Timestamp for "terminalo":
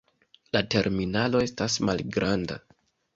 0.75-1.41